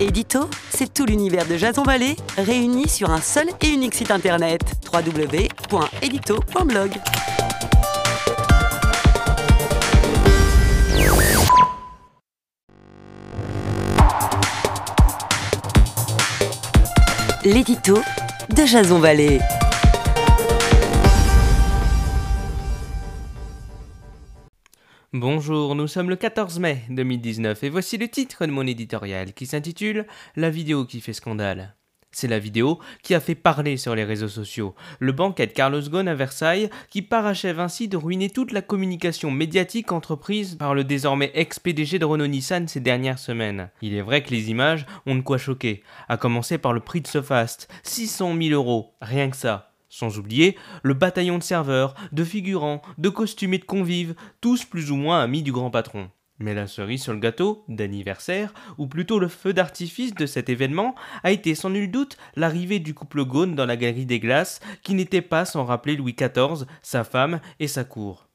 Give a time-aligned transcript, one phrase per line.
[0.00, 4.60] Édito, c'est tout l'univers de Jason Vallée réuni sur un seul et unique site internet
[4.92, 6.92] www.edito.blog.
[17.44, 17.98] L'édito
[18.54, 19.40] de Jason Vallée.
[25.20, 29.46] Bonjour, nous sommes le 14 mai 2019 et voici le titre de mon éditorial qui
[29.46, 31.74] s'intitule La vidéo qui fait scandale.
[32.12, 35.82] C'est la vidéo qui a fait parler sur les réseaux sociaux, le banquet de Carlos
[35.82, 40.84] Ghosn à Versailles qui parachève ainsi de ruiner toute la communication médiatique entreprise par le
[40.84, 43.70] désormais ex-PDG de Renault-Nissan ces dernières semaines.
[43.82, 47.00] Il est vrai que les images ont de quoi choquer, à commencer par le prix
[47.00, 49.68] de ce fast, 600 000 euros, rien que ça.
[49.88, 54.96] Sans oublier le bataillon de serveurs, de figurants, de costumés de convives, tous plus ou
[54.96, 56.10] moins amis du grand patron.
[56.40, 60.94] Mais la cerise sur le gâteau d'anniversaire, ou plutôt le feu d'artifice de cet événement,
[61.24, 64.94] a été sans nul doute l'arrivée du couple Gaune dans la galerie des glaces, qui
[64.94, 68.28] n'était pas sans rappeler Louis XIV, sa femme et sa cour.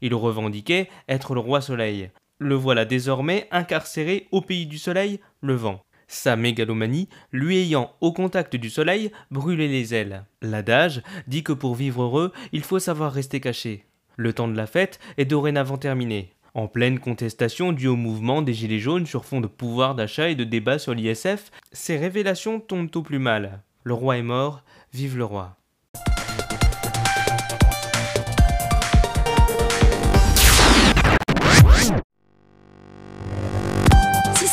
[0.00, 2.10] Il revendiquait être le roi soleil.
[2.38, 8.12] Le voilà désormais incarcéré au pays du soleil, le vent sa mégalomanie lui ayant, au
[8.12, 10.24] contact du soleil, brûlé les ailes.
[10.42, 13.84] L'adage dit que pour vivre heureux, il faut savoir rester caché.
[14.16, 16.32] Le temps de la fête est dorénavant terminé.
[16.54, 20.34] En pleine contestation due au mouvement des Gilets jaunes sur fond de pouvoir d'achat et
[20.34, 23.62] de débat sur l'ISF, ces révélations tombent au plus mal.
[23.84, 24.62] Le roi est mort,
[24.94, 25.58] vive le roi.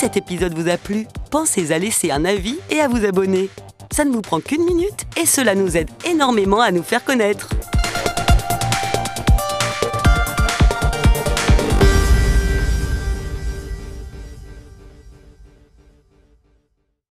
[0.04, 3.50] Cet épisode vous a plu, pensez à laisser un avis et à vous abonner.
[3.90, 7.48] Ça ne vous prend qu'une minute et cela nous aide énormément à nous faire connaître.